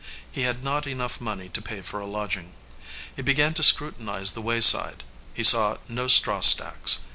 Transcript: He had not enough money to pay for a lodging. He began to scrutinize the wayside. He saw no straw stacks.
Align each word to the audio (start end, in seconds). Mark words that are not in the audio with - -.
He 0.31 0.41
had 0.49 0.63
not 0.63 0.87
enough 0.87 1.21
money 1.21 1.47
to 1.49 1.61
pay 1.61 1.81
for 1.81 1.99
a 1.99 2.07
lodging. 2.07 2.55
He 3.15 3.21
began 3.21 3.53
to 3.53 3.61
scrutinize 3.61 4.31
the 4.31 4.41
wayside. 4.41 5.03
He 5.31 5.43
saw 5.43 5.77
no 5.87 6.07
straw 6.07 6.39
stacks. 6.39 7.03